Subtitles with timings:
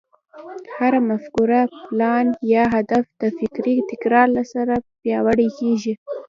[0.77, 5.93] هره مفکوره، پلان، يا هدف د فکري تکرار سره پياوړی کېږي.